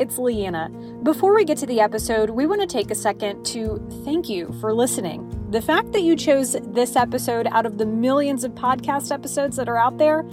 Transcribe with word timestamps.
it's 0.00 0.18
Leanna. 0.18 0.70
Before 1.02 1.34
we 1.34 1.44
get 1.44 1.58
to 1.58 1.66
the 1.66 1.80
episode, 1.80 2.30
we 2.30 2.46
want 2.46 2.62
to 2.62 2.66
take 2.66 2.90
a 2.90 2.94
second 2.94 3.44
to 3.46 3.86
thank 4.02 4.30
you 4.30 4.50
for 4.58 4.72
listening. 4.72 5.30
The 5.50 5.60
fact 5.60 5.92
that 5.92 6.00
you 6.00 6.16
chose 6.16 6.56
this 6.68 6.96
episode 6.96 7.46
out 7.48 7.66
of 7.66 7.76
the 7.76 7.84
millions 7.84 8.42
of 8.42 8.52
podcast 8.52 9.12
episodes 9.12 9.56
that 9.56 9.68
are 9.68 9.76
out 9.76 9.98
there, 9.98 10.24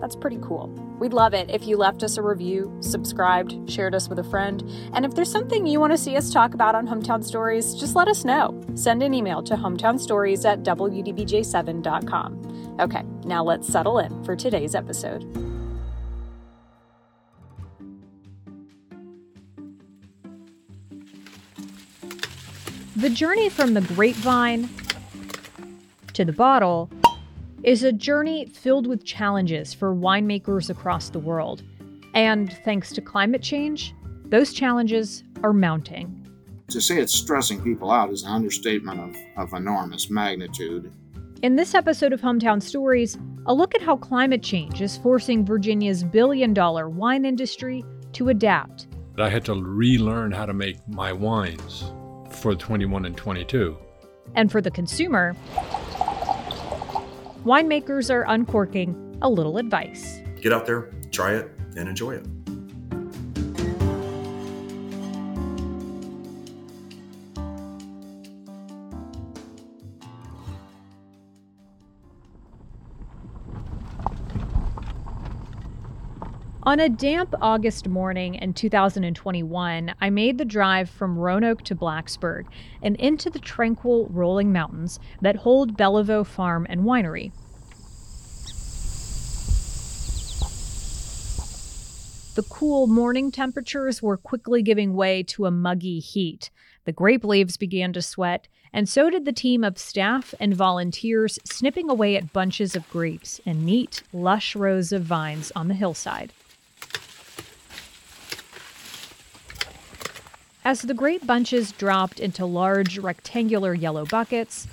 that's 0.00 0.16
pretty 0.16 0.38
cool. 0.40 0.68
We'd 0.98 1.12
love 1.12 1.34
it 1.34 1.50
if 1.50 1.66
you 1.66 1.76
left 1.76 2.02
us 2.02 2.16
a 2.16 2.22
review, 2.22 2.74
subscribed, 2.80 3.70
shared 3.70 3.94
us 3.94 4.08
with 4.08 4.18
a 4.18 4.24
friend, 4.24 4.62
and 4.94 5.04
if 5.04 5.14
there's 5.14 5.30
something 5.30 5.66
you 5.66 5.80
want 5.80 5.92
to 5.92 5.98
see 5.98 6.16
us 6.16 6.32
talk 6.32 6.54
about 6.54 6.74
on 6.74 6.88
Hometown 6.88 7.22
Stories, 7.22 7.74
just 7.74 7.94
let 7.94 8.08
us 8.08 8.24
know. 8.24 8.58
Send 8.74 9.02
an 9.02 9.12
email 9.12 9.42
to 9.42 9.54
hometownstories 9.54 10.50
at 10.50 10.62
wdbj7.com. 10.62 12.76
Okay, 12.80 13.02
now 13.24 13.44
let's 13.44 13.68
settle 13.68 13.98
in 13.98 14.24
for 14.24 14.34
today's 14.34 14.74
episode. 14.74 15.49
The 23.00 23.08
journey 23.08 23.48
from 23.48 23.72
the 23.72 23.80
grapevine 23.80 24.68
to 26.12 26.22
the 26.22 26.34
bottle 26.34 26.90
is 27.62 27.82
a 27.82 27.92
journey 27.92 28.44
filled 28.44 28.86
with 28.86 29.06
challenges 29.06 29.72
for 29.72 29.94
winemakers 29.94 30.68
across 30.68 31.08
the 31.08 31.18
world. 31.18 31.62
And 32.12 32.52
thanks 32.62 32.92
to 32.92 33.00
climate 33.00 33.40
change, 33.40 33.94
those 34.26 34.52
challenges 34.52 35.24
are 35.42 35.54
mounting. 35.54 36.28
To 36.68 36.78
say 36.82 36.98
it's 36.98 37.14
stressing 37.14 37.62
people 37.62 37.90
out 37.90 38.10
is 38.10 38.22
an 38.22 38.32
understatement 38.32 39.00
of, 39.00 39.16
of 39.38 39.54
enormous 39.54 40.10
magnitude. 40.10 40.92
In 41.40 41.56
this 41.56 41.74
episode 41.74 42.12
of 42.12 42.20
Hometown 42.20 42.62
Stories, 42.62 43.16
a 43.46 43.54
look 43.54 43.74
at 43.74 43.80
how 43.80 43.96
climate 43.96 44.42
change 44.42 44.82
is 44.82 44.98
forcing 44.98 45.46
Virginia's 45.46 46.04
billion 46.04 46.52
dollar 46.52 46.90
wine 46.90 47.24
industry 47.24 47.82
to 48.12 48.28
adapt. 48.28 48.88
I 49.16 49.30
had 49.30 49.46
to 49.46 49.54
relearn 49.54 50.32
how 50.32 50.44
to 50.44 50.52
make 50.52 50.86
my 50.86 51.14
wines 51.14 51.92
for 52.32 52.54
21 52.54 53.04
and 53.04 53.16
22. 53.16 53.76
And 54.34 54.50
for 54.50 54.60
the 54.60 54.70
consumer, 54.70 55.34
winemakers 57.44 58.12
are 58.12 58.24
uncorking 58.28 59.18
a 59.22 59.28
little 59.28 59.58
advice. 59.58 60.20
Get 60.40 60.52
out 60.52 60.66
there, 60.66 60.90
try 61.10 61.34
it, 61.34 61.50
and 61.76 61.88
enjoy 61.88 62.12
it. 62.12 62.26
On 76.70 76.78
a 76.78 76.88
damp 76.88 77.34
August 77.42 77.88
morning 77.88 78.36
in 78.36 78.54
2021, 78.54 79.92
I 80.00 80.08
made 80.08 80.38
the 80.38 80.44
drive 80.44 80.88
from 80.88 81.18
Roanoke 81.18 81.64
to 81.64 81.74
Blacksburg 81.74 82.44
and 82.80 82.94
into 82.94 83.28
the 83.28 83.40
tranquil 83.40 84.06
rolling 84.08 84.52
mountains 84.52 85.00
that 85.20 85.34
hold 85.34 85.76
Beliveau 85.76 86.24
Farm 86.24 86.68
and 86.70 86.82
Winery. 86.82 87.32
The 92.36 92.44
cool 92.48 92.86
morning 92.86 93.32
temperatures 93.32 94.00
were 94.00 94.16
quickly 94.16 94.62
giving 94.62 94.94
way 94.94 95.24
to 95.24 95.46
a 95.46 95.50
muggy 95.50 95.98
heat. 95.98 96.50
The 96.84 96.92
grape 96.92 97.24
leaves 97.24 97.56
began 97.56 97.92
to 97.94 98.00
sweat, 98.00 98.46
and 98.72 98.88
so 98.88 99.10
did 99.10 99.24
the 99.24 99.32
team 99.32 99.64
of 99.64 99.76
staff 99.76 100.34
and 100.38 100.54
volunteers 100.54 101.36
snipping 101.44 101.90
away 101.90 102.14
at 102.14 102.32
bunches 102.32 102.76
of 102.76 102.88
grapes 102.90 103.40
and 103.44 103.66
neat, 103.66 104.04
lush 104.12 104.54
rows 104.54 104.92
of 104.92 105.02
vines 105.02 105.50
on 105.56 105.66
the 105.66 105.74
hillside. 105.74 106.32
As 110.62 110.82
the 110.82 110.92
grape 110.92 111.26
bunches 111.26 111.72
dropped 111.72 112.20
into 112.20 112.44
large 112.44 112.98
rectangular 112.98 113.72
yellow 113.72 114.04
buckets, 114.04 114.66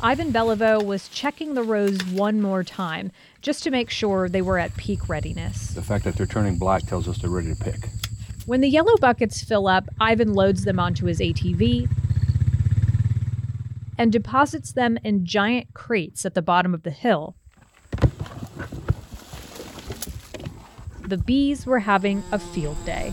Ivan 0.00 0.32
Beliveau 0.32 0.84
was 0.84 1.08
checking 1.08 1.54
the 1.54 1.64
rows 1.64 2.02
one 2.06 2.40
more 2.40 2.62
time 2.62 3.10
just 3.42 3.64
to 3.64 3.70
make 3.70 3.90
sure 3.90 4.28
they 4.28 4.40
were 4.40 4.58
at 4.58 4.76
peak 4.76 5.08
readiness. 5.08 5.68
The 5.72 5.82
fact 5.82 6.04
that 6.04 6.14
they're 6.14 6.26
turning 6.26 6.58
black 6.58 6.86
tells 6.86 7.08
us 7.08 7.18
they're 7.18 7.28
ready 7.28 7.52
to 7.52 7.56
pick. 7.56 7.88
When 8.46 8.60
the 8.60 8.68
yellow 8.68 8.96
buckets 8.98 9.42
fill 9.42 9.66
up, 9.66 9.88
Ivan 10.00 10.32
loads 10.32 10.64
them 10.64 10.78
onto 10.78 11.06
his 11.06 11.18
ATV 11.18 11.90
and 13.98 14.12
deposits 14.12 14.72
them 14.72 14.96
in 15.04 15.26
giant 15.26 15.74
crates 15.74 16.24
at 16.24 16.34
the 16.34 16.40
bottom 16.40 16.72
of 16.72 16.84
the 16.84 16.90
hill. 16.90 17.34
The 21.02 21.18
bees 21.18 21.66
were 21.66 21.80
having 21.80 22.22
a 22.30 22.38
field 22.38 22.82
day. 22.86 23.12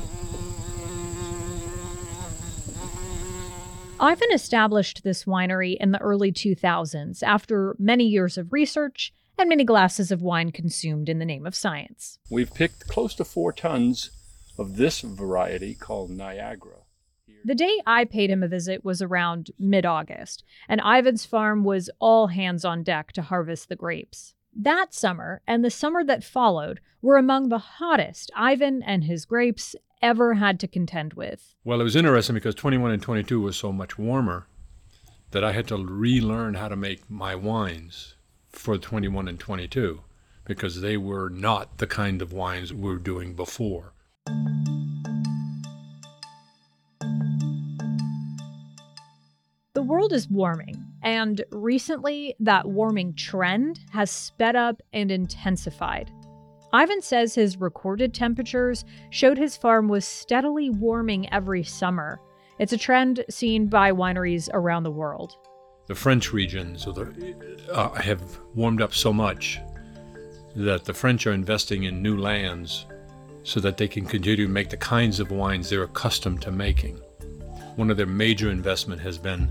Ivan 4.00 4.32
established 4.32 5.04
this 5.04 5.24
winery 5.24 5.76
in 5.80 5.92
the 5.92 6.02
early 6.02 6.32
2000s 6.32 7.24
after 7.24 7.76
many 7.80 8.06
years 8.06 8.38
of 8.38 8.54
research 8.54 9.12
and 9.40 9.50
many 9.50 9.64
glasses 9.64 10.12
of 10.12 10.22
wine 10.22 10.52
consumed 10.52 11.10
in 11.10 11.18
the 11.18 11.26
name 11.26 11.48
of 11.48 11.56
science. 11.56 12.20
We've 12.30 12.54
picked 12.54 12.88
close 12.88 13.16
to 13.16 13.26
four 13.26 13.52
tons 13.54 14.12
of 14.58 14.78
this 14.78 15.02
variety 15.02 15.74
called 15.74 16.12
Niagara. 16.12 16.84
The 17.44 17.56
day 17.56 17.82
I 17.88 18.06
paid 18.06 18.30
him 18.30 18.44
a 18.44 18.48
visit 18.48 18.86
was 18.86 19.02
around 19.02 19.50
mid 19.58 19.86
August, 19.86 20.44
and 20.70 20.82
Ivan's 20.82 21.26
farm 21.26 21.64
was 21.64 21.90
all 22.00 22.28
hands 22.28 22.64
on 22.66 22.84
deck 22.84 23.14
to 23.14 23.24
harvest 23.24 23.68
the 23.68 23.76
grapes. 23.76 24.36
That 24.56 24.94
summer 24.94 25.42
and 25.48 25.64
the 25.64 25.72
summer 25.72 26.04
that 26.04 26.24
followed 26.24 26.82
were 27.02 27.18
among 27.18 27.50
the 27.50 27.58
hottest 27.58 28.32
Ivan 28.36 28.84
and 28.84 29.06
his 29.06 29.26
grapes 29.26 29.76
ever 30.02 30.36
had 30.36 30.60
to 30.62 30.68
contend 30.68 31.14
with. 31.14 31.56
Well, 31.64 31.82
it 31.82 31.84
was 31.84 31.96
interesting 31.96 32.36
because 32.36 32.56
21 32.56 32.92
and 32.92 33.02
22 33.02 33.42
was 33.42 33.58
so 33.58 33.72
much 33.72 33.98
warmer 33.98 34.48
that 35.32 35.44
I 35.44 35.52
had 35.52 35.68
to 35.68 35.78
relearn 35.78 36.54
how 36.56 36.68
to 36.68 36.76
make 36.76 37.10
my 37.10 37.36
wines 37.36 38.16
for 38.50 38.78
21 38.78 39.28
and 39.28 39.40
22 39.40 40.02
because 40.46 40.82
they 40.82 40.98
were 40.98 41.30
not 41.30 41.78
the 41.78 41.88
kind 41.88 42.22
of 42.22 42.32
wines 42.32 42.74
we 42.74 42.90
were 42.90 42.98
doing 42.98 43.34
before. 43.34 43.94
The 49.74 49.84
world 49.84 50.12
is 50.12 50.28
warming, 50.30 50.84
and 51.04 51.44
recently 51.52 52.36
that 52.40 52.68
warming 52.68 53.14
trend 53.14 53.80
has 53.92 54.10
sped 54.10 54.56
up 54.56 54.82
and 54.92 55.12
intensified. 55.12 56.10
Ivan 56.74 57.02
says 57.02 57.34
his 57.34 57.58
recorded 57.58 58.14
temperatures 58.14 58.84
showed 59.10 59.38
his 59.38 59.56
farm 59.56 59.88
was 59.88 60.06
steadily 60.06 60.70
warming 60.70 61.32
every 61.32 61.64
summer. 61.64 62.20
It's 62.60 62.74
a 62.74 62.78
trend 62.78 63.24
seen 63.30 63.68
by 63.68 63.92
wineries 63.92 64.50
around 64.52 64.84
the 64.84 64.92
world. 64.92 65.38
The 65.88 65.96
French 65.96 66.34
regions 66.34 66.86
uh, 66.86 67.90
have 67.94 68.40
warmed 68.54 68.82
up 68.82 68.94
so 68.94 69.14
much 69.14 69.60
that 70.56 70.84
the 70.84 70.94
French 70.94 71.26
are 71.26 71.32
investing 71.32 71.84
in 71.84 72.02
new 72.02 72.18
lands 72.18 72.86
so 73.44 73.62
that 73.62 73.78
they 73.78 73.88
can 73.88 74.06
continue 74.06 74.48
to 74.48 74.52
make 74.52 74.70
the 74.70 74.78
kinds 74.78 75.22
of 75.22 75.32
wines 75.32 75.70
they're 75.70 75.84
accustomed 75.84 76.42
to 76.42 76.52
making. 76.52 76.98
One 77.78 77.90
of 77.90 77.96
their 77.96 78.06
major 78.06 78.52
investment 78.52 79.00
has 79.02 79.18
been 79.18 79.50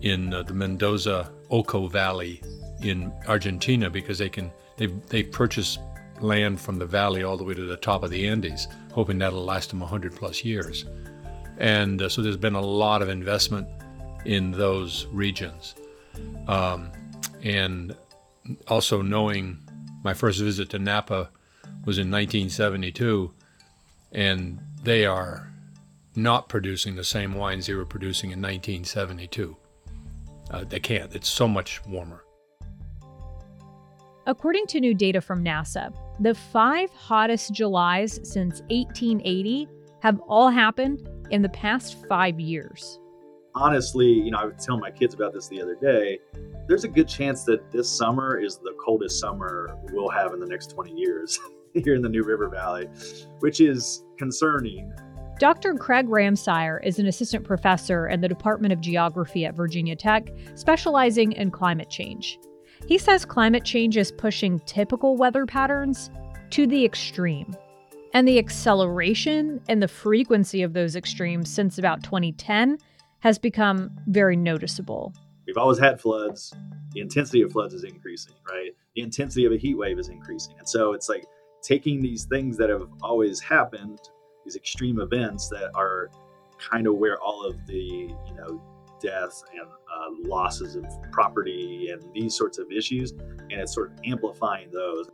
in 0.00 0.32
uh, 0.32 0.44
the 0.44 0.54
Mendoza 0.54 1.30
Uco 1.50 1.90
Valley 1.90 2.40
in 2.82 3.12
Argentina 3.28 3.90
because 3.90 4.18
they 4.18 4.30
can 4.30 4.50
they've 4.78 5.06
they've 5.08 5.30
purchased 5.30 5.80
land 6.22 6.60
from 6.60 6.78
the 6.78 6.86
valley 6.86 7.22
all 7.22 7.36
the 7.36 7.44
way 7.44 7.54
to 7.54 7.66
the 7.66 7.76
top 7.76 8.02
of 8.02 8.10
the 8.10 8.28
Andes, 8.28 8.68
hoping 8.92 9.18
that'll 9.18 9.44
last 9.44 9.70
them 9.70 9.80
100 9.80 10.14
plus 10.14 10.44
years. 10.44 10.84
And 11.58 12.00
uh, 12.00 12.08
so 12.08 12.22
there's 12.22 12.36
been 12.36 12.54
a 12.54 12.60
lot 12.60 13.02
of 13.02 13.08
investment 13.08 13.68
in 14.24 14.50
those 14.50 15.06
regions. 15.06 15.74
Um, 16.48 16.90
and 17.42 17.96
also 18.68 19.02
knowing 19.02 19.58
my 20.02 20.14
first 20.14 20.40
visit 20.40 20.70
to 20.70 20.78
Napa 20.78 21.30
was 21.84 21.98
in 21.98 22.10
1972, 22.10 23.32
and 24.12 24.58
they 24.82 25.06
are 25.06 25.52
not 26.16 26.48
producing 26.48 26.96
the 26.96 27.04
same 27.04 27.34
wines 27.34 27.66
they 27.66 27.74
were 27.74 27.84
producing 27.84 28.30
in 28.30 28.40
1972. 28.40 29.56
Uh, 30.50 30.64
they 30.64 30.80
can't, 30.80 31.14
it's 31.14 31.28
so 31.28 31.46
much 31.46 31.84
warmer. 31.86 32.24
According 34.30 34.68
to 34.68 34.78
new 34.78 34.94
data 34.94 35.20
from 35.20 35.44
NASA, 35.44 35.92
the 36.20 36.36
five 36.36 36.88
hottest 36.92 37.52
Julys 37.52 38.20
since 38.22 38.60
1880 38.70 39.66
have 40.02 40.20
all 40.28 40.50
happened 40.50 41.08
in 41.30 41.42
the 41.42 41.48
past 41.48 42.06
five 42.08 42.38
years. 42.38 43.00
Honestly, 43.56 44.06
you 44.06 44.30
know, 44.30 44.38
I 44.38 44.44
was 44.44 44.64
telling 44.64 44.82
my 44.82 44.92
kids 44.92 45.14
about 45.14 45.32
this 45.32 45.48
the 45.48 45.60
other 45.60 45.74
day. 45.74 46.20
There's 46.68 46.84
a 46.84 46.88
good 46.88 47.08
chance 47.08 47.42
that 47.46 47.72
this 47.72 47.90
summer 47.90 48.38
is 48.38 48.58
the 48.58 48.72
coldest 48.78 49.18
summer 49.18 49.76
we'll 49.90 50.10
have 50.10 50.32
in 50.32 50.38
the 50.38 50.46
next 50.46 50.70
20 50.70 50.92
years 50.92 51.36
here 51.74 51.96
in 51.96 52.00
the 52.02 52.08
New 52.08 52.22
River 52.22 52.48
Valley, 52.48 52.86
which 53.40 53.60
is 53.60 54.04
concerning. 54.16 54.92
Dr. 55.40 55.74
Craig 55.74 56.06
Ramseyer 56.06 56.78
is 56.86 57.00
an 57.00 57.06
assistant 57.08 57.44
professor 57.44 58.06
in 58.06 58.20
the 58.20 58.28
Department 58.28 58.72
of 58.72 58.80
Geography 58.80 59.44
at 59.44 59.56
Virginia 59.56 59.96
Tech, 59.96 60.30
specializing 60.54 61.32
in 61.32 61.50
climate 61.50 61.90
change. 61.90 62.38
He 62.86 62.98
says 62.98 63.24
climate 63.24 63.64
change 63.64 63.96
is 63.96 64.10
pushing 64.10 64.58
typical 64.60 65.16
weather 65.16 65.46
patterns 65.46 66.10
to 66.50 66.66
the 66.66 66.84
extreme. 66.84 67.54
And 68.12 68.26
the 68.26 68.38
acceleration 68.38 69.60
and 69.68 69.80
the 69.82 69.88
frequency 69.88 70.62
of 70.62 70.72
those 70.72 70.96
extremes 70.96 71.48
since 71.48 71.78
about 71.78 72.02
2010 72.02 72.78
has 73.20 73.38
become 73.38 73.90
very 74.08 74.36
noticeable. 74.36 75.14
We've 75.46 75.56
always 75.56 75.78
had 75.78 76.00
floods. 76.00 76.52
The 76.92 77.00
intensity 77.00 77.42
of 77.42 77.52
floods 77.52 77.74
is 77.74 77.84
increasing, 77.84 78.34
right? 78.48 78.70
The 78.96 79.02
intensity 79.02 79.44
of 79.44 79.52
a 79.52 79.56
heat 79.56 79.76
wave 79.76 79.98
is 79.98 80.08
increasing. 80.08 80.56
And 80.58 80.68
so 80.68 80.92
it's 80.92 81.08
like 81.08 81.24
taking 81.62 82.00
these 82.00 82.24
things 82.24 82.56
that 82.56 82.70
have 82.70 82.88
always 83.02 83.38
happened, 83.40 84.00
these 84.44 84.56
extreme 84.56 85.00
events 85.00 85.48
that 85.50 85.70
are 85.74 86.10
kind 86.58 86.86
of 86.86 86.96
where 86.96 87.18
all 87.20 87.44
of 87.44 87.66
the, 87.66 87.76
you 87.76 88.34
know, 88.34 88.60
death 89.00 89.42
and 89.52 89.68
uh, 89.68 90.28
losses 90.28 90.76
of 90.76 90.84
property 91.12 91.88
and 91.92 92.02
these 92.14 92.36
sorts 92.36 92.58
of 92.58 92.66
issues, 92.70 93.12
and 93.12 93.52
it's 93.52 93.74
sort 93.74 93.92
of 93.92 93.98
amplifying 94.04 94.70
those. 94.70 95.08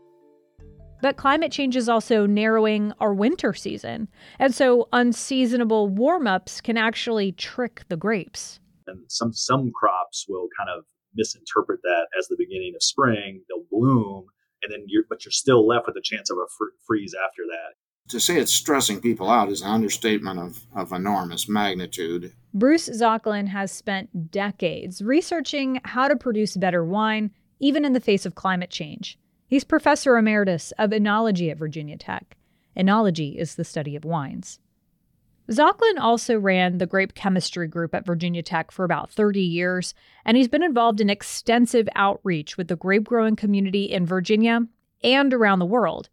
But 1.02 1.16
climate 1.16 1.52
change 1.52 1.76
is 1.76 1.88
also 1.88 2.26
narrowing 2.26 2.92
our 3.00 3.12
winter 3.12 3.52
season. 3.52 4.08
And 4.38 4.54
so 4.54 4.88
unseasonable 4.92 5.88
warm 5.88 6.26
ups 6.26 6.60
can 6.60 6.76
actually 6.76 7.32
trick 7.32 7.84
the 7.88 7.96
grapes. 7.96 8.60
And 8.86 9.00
some, 9.08 9.32
some 9.32 9.70
crops 9.72 10.26
will 10.28 10.48
kind 10.58 10.70
of 10.70 10.84
misinterpret 11.14 11.80
that 11.82 12.06
as 12.18 12.28
the 12.28 12.36
beginning 12.38 12.72
of 12.74 12.82
spring. 12.82 13.42
They'll 13.48 13.66
bloom, 13.70 14.26
and 14.62 14.72
then 14.72 14.84
you're, 14.86 15.04
but 15.08 15.24
you're 15.24 15.32
still 15.32 15.66
left 15.66 15.86
with 15.86 15.96
a 15.96 16.02
chance 16.02 16.30
of 16.30 16.38
a 16.38 16.46
fr- 16.56 16.74
freeze 16.86 17.14
after 17.14 17.42
that. 17.46 17.74
To 18.08 18.20
say 18.20 18.36
it's 18.36 18.52
stressing 18.52 19.00
people 19.00 19.28
out 19.28 19.50
is 19.50 19.62
an 19.62 19.68
understatement 19.68 20.38
of, 20.38 20.64
of 20.74 20.92
enormous 20.92 21.48
magnitude. 21.48 22.32
Bruce 22.54 22.88
Zoecklein 22.88 23.48
has 23.48 23.72
spent 23.72 24.30
decades 24.30 25.02
researching 25.02 25.80
how 25.84 26.06
to 26.06 26.14
produce 26.14 26.56
better 26.56 26.84
wine, 26.84 27.32
even 27.58 27.84
in 27.84 27.94
the 27.94 28.00
face 28.00 28.24
of 28.24 28.36
climate 28.36 28.70
change. 28.70 29.18
He's 29.48 29.64
professor 29.64 30.16
emeritus 30.16 30.72
of 30.78 30.90
enology 30.90 31.50
at 31.50 31.58
Virginia 31.58 31.96
Tech. 31.96 32.36
Enology 32.76 33.36
is 33.36 33.56
the 33.56 33.64
study 33.64 33.96
of 33.96 34.04
wines. 34.04 34.60
Zoecklein 35.50 35.98
also 35.98 36.38
ran 36.38 36.78
the 36.78 36.86
grape 36.86 37.14
chemistry 37.14 37.68
group 37.68 37.94
at 37.94 38.06
Virginia 38.06 38.42
Tech 38.42 38.70
for 38.70 38.84
about 38.84 39.10
30 39.10 39.40
years, 39.40 39.94
and 40.24 40.36
he's 40.36 40.48
been 40.48 40.64
involved 40.64 41.00
in 41.00 41.08
extensive 41.08 41.88
outreach 41.94 42.56
with 42.56 42.68
the 42.68 42.76
grape 42.76 43.04
growing 43.04 43.36
community 43.36 43.84
in 43.84 44.06
Virginia 44.06 44.60
and 45.02 45.32
around 45.32 45.60
the 45.60 45.66
world. 45.66 46.08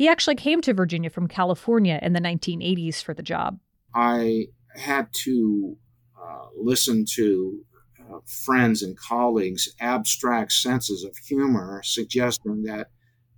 He 0.00 0.08
actually 0.08 0.36
came 0.36 0.62
to 0.62 0.72
Virginia 0.72 1.10
from 1.10 1.28
California 1.28 1.98
in 2.00 2.14
the 2.14 2.22
1980s 2.22 3.02
for 3.02 3.12
the 3.12 3.22
job. 3.22 3.58
I 3.94 4.46
had 4.74 5.08
to 5.24 5.76
uh, 6.18 6.46
listen 6.56 7.04
to 7.16 7.60
uh, 8.00 8.20
friends 8.24 8.82
and 8.82 8.96
colleagues' 8.96 9.68
abstract 9.78 10.52
senses 10.52 11.04
of 11.04 11.18
humor, 11.18 11.82
suggesting 11.84 12.62
that 12.62 12.86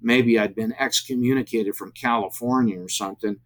maybe 0.01 0.39
I'd 0.39 0.55
been 0.55 0.73
excommunicated 0.79 1.75
from 1.75 1.91
California 1.91 2.81
or 2.81 2.89
something, 2.89 3.39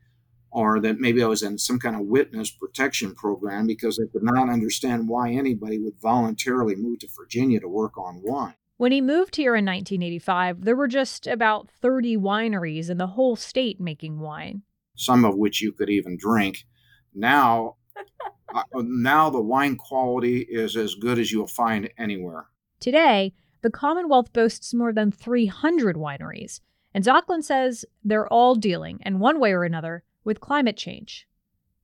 or 0.51 0.79
that 0.81 1.01
maybe 1.01 1.23
I 1.23 1.27
was 1.27 1.43
in 1.43 1.57
some 1.57 1.79
kind 1.79 1.97
of 1.97 2.03
witness 2.03 2.51
protection 2.51 3.15
program 3.15 3.67
because 3.67 3.99
I 3.99 4.13
could 4.13 4.25
not 4.25 4.51
understand 4.51 5.09
why 5.09 5.31
anybody 5.31 5.79
would 5.79 5.99
voluntarily 6.03 6.77
move 6.77 6.99
to 6.99 7.09
Virginia 7.19 7.61
to 7.61 7.69
work 7.69 7.97
on 7.97 8.21
wine. 8.23 8.57
When 8.79 8.93
he 8.93 9.01
moved 9.01 9.37
here 9.37 9.57
in 9.57 9.65
1985, 9.65 10.65
there 10.65 10.77
were 10.77 10.89
just 10.89 11.27
about 11.27 11.71
30 11.71 12.19
wineries 12.19 12.91
in 12.91 12.99
the 12.99 13.07
whole 13.07 13.35
state 13.35 13.81
making 13.81 14.21
wine. 14.21 14.63
Some 14.97 15.25
of 15.25 15.37
which 15.37 15.63
you 15.63 15.73
could 15.73 15.89
even 15.89 16.19
drink. 16.19 16.65
Now, 17.15 17.77
uh, 18.55 18.63
now 18.75 19.31
the 19.31 19.41
wine 19.41 19.77
quality 19.77 20.41
is 20.41 20.77
as 20.77 20.95
good 20.95 21.19
as 21.19 21.33
you'll 21.33 21.47
find 21.47 21.89
anywhere. 21.97 22.49
Today, 22.79 23.33
the 23.63 23.71
Commonwealth 23.71 24.33
boasts 24.35 24.75
more 24.75 24.93
than 24.93 25.11
300 25.11 25.97
wineries, 25.97 26.61
and 26.93 27.03
Zoecklein 27.03 27.43
says 27.43 27.87
they're 28.05 28.29
all 28.29 28.55
dealing, 28.55 29.01
in 29.05 29.19
one 29.19 29.41
way 29.41 29.53
or 29.53 29.65
another, 29.65 30.05
with 30.23 30.41
climate 30.41 30.77
change. 30.77 31.27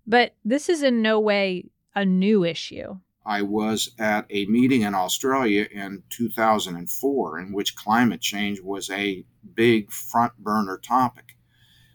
But 0.06 0.34
this 0.44 0.68
is 0.68 0.82
in 0.82 1.00
no 1.00 1.18
way 1.18 1.70
a 1.94 2.04
new 2.04 2.44
issue. 2.44 2.98
I 3.24 3.42
was 3.42 3.92
at 3.98 4.26
a 4.30 4.46
meeting 4.46 4.82
in 4.82 4.94
Australia 4.94 5.66
in 5.70 6.02
2004 6.10 7.38
in 7.38 7.52
which 7.52 7.76
climate 7.76 8.20
change 8.20 8.60
was 8.60 8.90
a 8.90 9.24
big 9.54 9.90
front 9.92 10.36
burner 10.38 10.78
topic. 10.78 11.36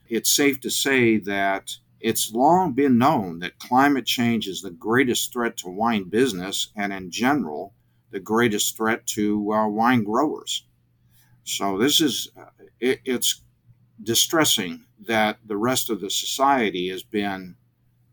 It's 0.08 0.34
safe 0.34 0.62
to 0.62 0.70
say 0.70 1.18
that 1.18 1.78
it's 2.00 2.32
long 2.32 2.74
been 2.74 2.98
known 2.98 3.40
that 3.40 3.60
climate 3.60 4.06
change 4.06 4.48
is 4.48 4.62
the 4.62 4.72
greatest 4.72 5.34
threat 5.34 5.58
to 5.58 5.70
wine 5.70 6.06
business 6.10 6.72
and, 6.76 6.94
in 6.94 7.12
general, 7.12 7.74
the 8.12 8.20
greatest 8.20 8.78
threat 8.78 9.06
to 9.08 9.52
uh, 9.52 9.68
wine 9.68 10.04
growers. 10.04 10.66
So, 11.44 11.78
this 11.78 12.00
is, 12.00 12.30
uh, 12.40 12.46
it, 12.80 13.02
it's 13.04 13.42
distressing 14.02 14.86
that 15.00 15.40
the 15.46 15.58
rest 15.58 15.90
of 15.90 16.02
the 16.02 16.10
society 16.10 16.90
has 16.90 17.04
been 17.04 17.56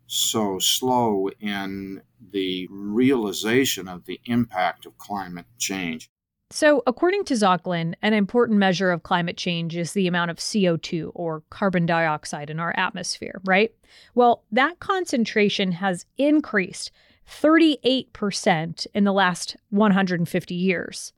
so 0.07 0.59
slow 0.59 1.29
in 1.39 2.01
the 2.31 2.67
realization 2.69 3.87
of 3.87 4.05
the 4.05 4.19
impact 4.25 4.85
of 4.85 4.97
climate 4.97 5.45
change. 5.57 6.09
So, 6.51 6.83
according 6.85 7.25
to 7.25 7.33
Zoecklein, 7.33 7.95
an 8.01 8.13
important 8.13 8.59
measure 8.59 8.91
of 8.91 9.03
climate 9.03 9.35
change 9.35 9.75
is 9.75 9.93
the 9.93 10.07
amount 10.07 10.31
of 10.31 10.37
CO2 10.37 11.11
or 11.15 11.43
carbon 11.49 11.85
dioxide 11.85 12.49
in 12.49 12.59
our 12.59 12.73
atmosphere, 12.77 13.41
right? 13.45 13.73
Well, 14.13 14.43
that 14.51 14.79
concentration 14.79 15.71
has 15.73 16.05
increased 16.17 16.91
38% 17.27 18.87
in 18.93 19.03
the 19.03 19.13
last 19.13 19.57
150 19.69 20.53
years. 20.53 21.13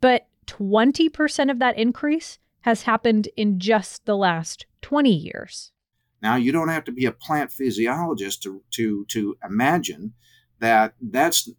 But 0.00 0.26
20% 0.46 1.50
of 1.50 1.58
that 1.60 1.78
increase 1.78 2.38
has 2.62 2.82
happened 2.82 3.28
in 3.36 3.60
just 3.60 4.04
the 4.04 4.16
last 4.16 4.66
20 4.82 5.10
years. 5.10 5.72
Now, 6.22 6.36
you 6.36 6.52
don't 6.52 6.68
have 6.68 6.84
to 6.84 6.92
be 6.92 7.06
a 7.06 7.12
plant 7.12 7.52
physiologist 7.52 8.42
to, 8.42 8.62
to, 8.72 9.04
to 9.06 9.36
imagine 9.44 10.14
that 10.58 10.94
that's 11.00 11.50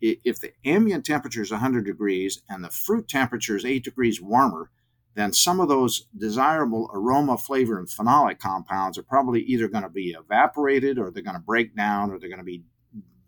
if 0.00 0.40
the 0.40 0.52
ambient 0.64 1.04
temperature 1.04 1.42
is 1.42 1.50
100 1.50 1.84
degrees 1.84 2.42
and 2.48 2.62
the 2.62 2.70
fruit 2.70 3.08
temperature 3.08 3.56
is 3.56 3.64
8 3.64 3.82
degrees 3.84 4.20
warmer, 4.20 4.70
then 5.14 5.32
some 5.32 5.58
of 5.58 5.68
those 5.68 6.06
desirable 6.16 6.88
aroma, 6.94 7.36
flavor, 7.36 7.78
and 7.78 7.88
phenolic 7.88 8.38
compounds 8.38 8.96
are 8.96 9.02
probably 9.02 9.42
either 9.42 9.68
going 9.68 9.82
to 9.82 9.90
be 9.90 10.14
evaporated 10.18 10.98
or 10.98 11.10
they're 11.10 11.22
going 11.22 11.34
to 11.34 11.40
break 11.40 11.74
down 11.74 12.10
or 12.10 12.18
they're 12.18 12.28
going 12.28 12.38
to 12.38 12.44
be 12.44 12.62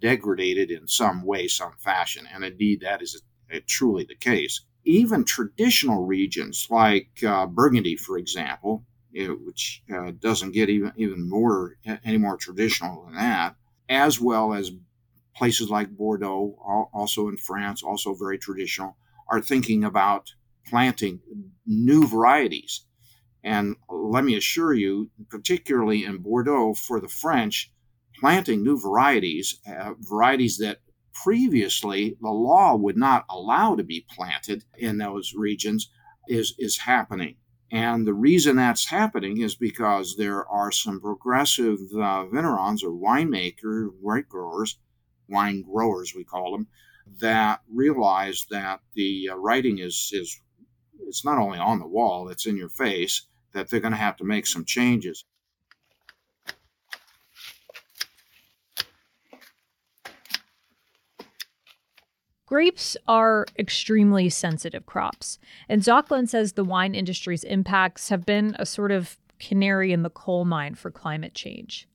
degraded 0.00 0.70
in 0.70 0.86
some 0.86 1.24
way, 1.24 1.48
some 1.48 1.72
fashion. 1.78 2.28
And 2.32 2.44
indeed, 2.44 2.80
that 2.80 3.02
is 3.02 3.20
truly 3.66 4.04
the 4.04 4.14
case. 4.14 4.60
Even 4.84 5.24
traditional 5.24 6.06
regions 6.06 6.68
like 6.70 7.08
uh, 7.26 7.46
Burgundy, 7.46 7.96
for 7.96 8.16
example, 8.16 8.84
know, 9.12 9.34
which 9.34 9.82
uh, 9.92 10.12
doesn't 10.18 10.52
get 10.52 10.68
even, 10.68 10.92
even 10.96 11.28
more 11.28 11.76
any 12.04 12.18
more 12.18 12.36
traditional 12.36 13.04
than 13.04 13.14
that, 13.14 13.56
as 13.88 14.20
well 14.20 14.52
as 14.52 14.72
places 15.34 15.70
like 15.70 15.96
Bordeaux, 15.96 16.56
also 16.92 17.28
in 17.28 17.36
France, 17.36 17.82
also 17.82 18.14
very 18.14 18.38
traditional, 18.38 18.96
are 19.28 19.40
thinking 19.40 19.84
about 19.84 20.34
planting 20.66 21.20
new 21.66 22.06
varieties. 22.06 22.84
And 23.42 23.76
let 23.88 24.24
me 24.24 24.36
assure 24.36 24.74
you, 24.74 25.10
particularly 25.30 26.04
in 26.04 26.18
Bordeaux, 26.18 26.74
for 26.74 27.00
the 27.00 27.08
French, 27.08 27.72
planting 28.18 28.62
new 28.62 28.78
varieties, 28.78 29.60
uh, 29.66 29.94
varieties 29.98 30.58
that 30.58 30.80
previously 31.24 32.16
the 32.20 32.28
law 32.28 32.76
would 32.76 32.96
not 32.96 33.24
allow 33.30 33.76
to 33.76 33.82
be 33.82 34.06
planted 34.14 34.64
in 34.76 34.98
those 34.98 35.32
regions, 35.34 35.90
is, 36.28 36.54
is 36.58 36.76
happening. 36.78 37.36
And 37.70 38.06
the 38.06 38.14
reason 38.14 38.56
that's 38.56 38.86
happening 38.86 39.40
is 39.40 39.54
because 39.54 40.16
there 40.16 40.44
are 40.46 40.72
some 40.72 41.00
progressive 41.00 41.78
uh, 41.94 42.26
vignerons 42.26 42.82
or 42.82 42.90
winemaker, 42.90 43.90
white 44.00 44.28
growers, 44.28 44.78
wine 45.28 45.62
growers 45.62 46.12
we 46.14 46.24
call 46.24 46.50
them, 46.52 46.66
that 47.20 47.60
realize 47.72 48.46
that 48.50 48.80
the 48.94 49.30
uh, 49.30 49.36
writing 49.36 49.78
is 49.78 50.10
is 50.12 50.40
it's 51.06 51.24
not 51.24 51.38
only 51.38 51.58
on 51.58 51.78
the 51.78 51.86
wall, 51.86 52.28
it's 52.28 52.46
in 52.46 52.56
your 52.56 52.68
face, 52.68 53.26
that 53.52 53.68
they're 53.68 53.80
going 53.80 53.92
to 53.92 53.98
have 53.98 54.16
to 54.16 54.24
make 54.24 54.46
some 54.46 54.64
changes. 54.64 55.24
Grapes 62.50 62.96
are 63.06 63.46
extremely 63.60 64.28
sensitive 64.28 64.84
crops, 64.84 65.38
and 65.68 65.82
Zoecklein 65.82 66.28
says 66.28 66.54
the 66.54 66.64
wine 66.64 66.96
industry's 66.96 67.44
impacts 67.44 68.08
have 68.08 68.26
been 68.26 68.56
a 68.58 68.66
sort 68.66 68.90
of 68.90 69.16
canary 69.38 69.92
in 69.92 70.02
the 70.02 70.10
coal 70.10 70.44
mine 70.44 70.74
for 70.74 70.90
climate 70.90 71.32
change. 71.32 71.88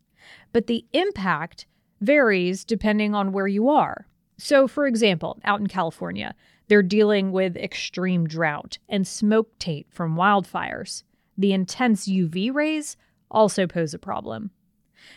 But 0.53 0.67
the 0.67 0.85
impact 0.93 1.65
varies 1.99 2.63
depending 2.63 3.13
on 3.13 3.33
where 3.33 3.49
you 3.49 3.67
are. 3.67 4.07
So, 4.37 4.65
for 4.65 4.87
example, 4.87 5.41
out 5.43 5.59
in 5.59 5.67
California, 5.67 6.33
they're 6.69 6.81
dealing 6.81 7.33
with 7.33 7.57
extreme 7.57 8.25
drought 8.25 8.77
and 8.87 9.05
smoke 9.05 9.59
taint 9.59 9.87
from 9.89 10.15
wildfires. 10.15 11.03
The 11.37 11.51
intense 11.51 12.07
UV 12.07 12.53
rays 12.53 12.95
also 13.29 13.67
pose 13.67 13.93
a 13.93 13.99
problem. 13.99 14.51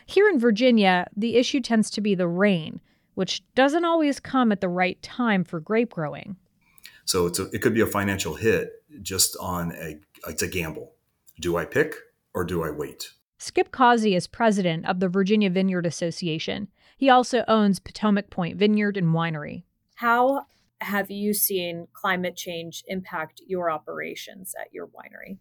Here 0.04 0.28
in 0.28 0.40
Virginia, 0.40 1.07
the 1.16 1.37
issue 1.37 1.61
tends 1.61 1.90
to 1.90 2.00
be 2.00 2.16
the 2.16 2.26
rain, 2.26 2.80
which 3.18 3.42
doesn't 3.56 3.84
always 3.84 4.20
come 4.20 4.52
at 4.52 4.60
the 4.60 4.68
right 4.68 5.02
time 5.02 5.42
for 5.42 5.58
grape 5.58 5.90
growing. 5.90 6.37
So 7.04 7.26
a, 7.26 7.50
it 7.52 7.62
could 7.62 7.75
be 7.75 7.80
a 7.80 7.87
financial 7.87 8.37
hit 8.37 8.84
just 9.02 9.37
on 9.40 9.72
a 9.72 9.98
it's 10.28 10.42
a 10.42 10.46
gamble. 10.46 10.92
Do 11.40 11.56
I 11.56 11.64
pick 11.64 11.96
or 12.32 12.44
do 12.44 12.62
I 12.62 12.70
wait? 12.70 13.10
Skip 13.38 13.72
Causey 13.72 14.14
is 14.14 14.28
president 14.28 14.87
of 14.87 15.00
the 15.00 15.08
Virginia 15.08 15.50
Vineyard 15.50 15.84
Association. 15.84 16.68
He 16.96 17.10
also 17.10 17.42
owns 17.48 17.80
Potomac 17.80 18.30
Point 18.30 18.56
Vineyard 18.56 18.96
and 18.96 19.08
Winery. 19.08 19.64
How 19.96 20.46
have 20.80 21.10
you 21.10 21.34
seen 21.34 21.88
climate 21.92 22.37
change 22.37 22.84
impact 22.87 23.42
your 23.48 23.68
operations 23.68 24.54
at 24.60 24.72
your 24.72 24.87
winery? 24.87 25.38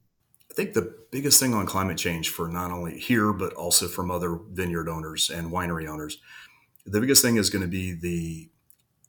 I 0.50 0.54
think 0.56 0.74
the 0.74 0.96
biggest 1.12 1.40
thing 1.40 1.54
on 1.54 1.68
climate 1.68 1.98
change 1.98 2.30
for 2.30 2.48
not 2.48 2.72
only 2.72 2.98
here, 2.98 3.34
but 3.34 3.54
also 3.54 3.88
from 3.88 4.10
other 4.10 4.40
vineyard 4.52 4.90
owners 4.90 5.30
and 5.30 5.52
winery 5.52 5.88
owners, 5.88 6.18
the 6.88 7.02
biggest 7.02 7.22
thing 7.22 7.36
is 7.38 7.50
going 7.50 7.62
to 7.62 7.68
be 7.68 7.92
the 7.94 8.50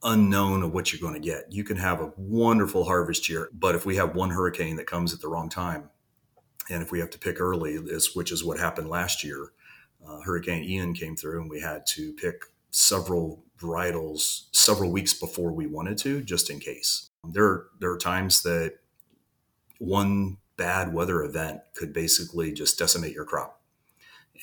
unknown 0.02 0.62
of 0.62 0.73
what 0.73 0.92
you're 0.92 1.00
going 1.00 1.20
to 1.20 1.26
get. 1.26 1.52
You 1.52 1.64
can 1.64 1.76
have 1.76 2.00
a 2.00 2.12
wonderful 2.16 2.85
harvest 2.85 3.28
year, 3.28 3.49
but 3.52 3.75
if 3.75 3.87
we 3.87 3.97
have 3.97 4.14
one 4.14 4.30
hurricane 4.30 4.76
that 4.76 4.87
comes 4.87 5.14
at 5.14 5.20
the 5.20 5.28
wrong 5.28 5.49
time, 5.49 5.90
and 6.70 6.82
if 6.82 6.90
we 6.90 7.00
have 7.00 7.11
to 7.11 7.18
pick 7.18 7.40
early, 7.40 7.76
which 8.14 8.32
is 8.32 8.44
what 8.44 8.58
happened 8.58 8.90
last 8.90 9.25
year, 9.25 9.52
uh, 10.06 10.20
Hurricane 10.20 10.64
Ian 10.64 10.92
came 10.92 11.16
through, 11.16 11.40
and 11.40 11.50
we 11.50 11.61
had 11.61 11.87
to 11.87 12.12
pick 12.12 12.44
several 12.70 13.44
varietals 13.58 14.44
several 14.52 14.92
weeks 14.92 15.14
before 15.14 15.52
we 15.52 15.66
wanted 15.66 15.99
to, 15.99 16.20
just 16.23 16.50
in 16.50 16.61
case. 16.61 17.11
There, 17.25 17.66
there 17.80 17.90
are 17.90 17.99
times 17.99 18.42
that 18.42 18.75
one 19.78 20.37
bad 20.56 20.92
weather 20.92 21.23
event 21.23 21.61
could 21.75 21.92
basically 21.92 22.52
just 22.52 22.78
decimate 22.78 23.14
your 23.14 23.25
crop, 23.25 23.61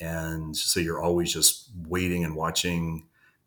and 0.00 0.56
so 0.56 0.80
you're 0.80 1.02
always 1.02 1.32
just 1.32 1.70
waiting 1.86 2.24
and 2.24 2.34
watching 2.34 3.06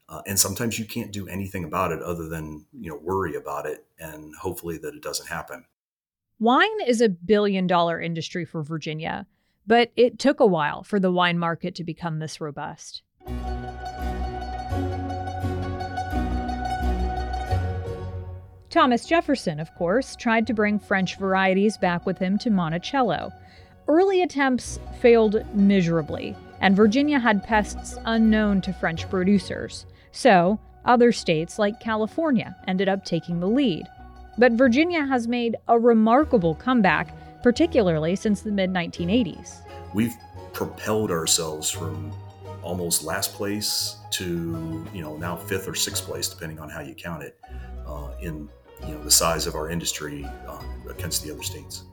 uh, 0.10 0.22
and 0.26 0.40
sometimes 0.40 0.80
you 0.80 0.86
can't 0.86 1.14
do 1.14 1.28
anything 1.28 1.64
about 1.64 1.92
it 1.92 2.02
other 2.02 2.28
than 2.28 2.66
you 2.74 2.90
know 2.90 2.98
worry 2.98 3.36
about 3.36 3.66
it 3.66 3.86
and 4.00 4.34
hopefully 4.36 4.78
that 4.78 4.94
it 4.96 5.02
doesn't 5.02 5.28
happen 5.28 5.64
wine 6.40 6.82
is 6.88 7.02
a 7.02 7.10
billion 7.10 7.68
dollar 7.68 8.02
industry 8.02 8.46
for 8.46 8.64
virginia 8.64 9.26
but 9.68 9.92
it 9.96 10.18
took 10.20 10.40
a 10.40 10.46
while 10.46 10.84
for 10.84 11.00
the 11.00 11.12
wine 11.12 11.38
market 11.38 11.76
to 11.76 11.84
become 11.84 12.20
this 12.20 12.42
robust 12.42 13.04
Thomas 18.70 19.08
Jefferson, 19.08 19.60
of 19.60 19.74
course, 19.74 20.16
tried 20.16 20.46
to 20.46 20.54
bring 20.54 20.78
French 20.78 21.18
varieties 21.18 21.76
back 21.76 22.06
with 22.06 22.20
him 22.20 22.38
to 22.38 22.52
Monticello. 22.52 23.32
Early 23.88 24.22
attempts 24.22 24.80
failed 25.02 25.44
miserably, 25.56 26.36
and 26.62 26.76
Virginia 26.76 27.18
had 27.18 27.44
pests 27.44 27.98
unknown 28.06 28.62
to 28.62 28.72
French 28.72 29.10
producers. 29.10 29.88
So, 30.12 30.60
other 30.86 31.12
states 31.12 31.60
like 31.60 31.80
California 31.80 32.56
ended 32.68 32.90
up 32.90 33.06
taking 33.06 33.40
the 33.40 33.48
lead. 33.48 33.86
But 34.38 34.54
Virginia 34.54 35.06
has 35.06 35.28
made 35.28 35.58
a 35.68 35.78
remarkable 35.78 36.56
comeback, 36.56 37.14
particularly 37.44 38.16
since 38.16 38.42
the 38.42 38.52
mid 38.52 38.72
1980s. 38.72 39.58
We've 39.94 40.16
propelled 40.54 41.12
ourselves 41.12 41.70
from 41.70 42.12
almost 42.62 43.04
last 43.04 43.34
place 43.34 43.98
to 44.12 44.86
you 44.94 45.02
know 45.02 45.18
now 45.18 45.36
fifth 45.36 45.68
or 45.68 45.76
sixth 45.76 46.06
place, 46.06 46.28
depending 46.28 46.60
on 46.60 46.70
how 46.70 46.82
you 46.82 46.94
count 46.94 47.24
it, 47.24 47.38
uh, 47.86 48.12
in 48.22 48.50
you 48.88 48.94
know 48.94 49.04
the 49.04 49.12
size 49.12 49.46
of 49.46 49.56
our 49.56 49.70
industry 49.70 50.26
uh, 50.48 50.62
against 50.90 51.24
the 51.24 51.32
other 51.32 51.44
states. 51.44 51.84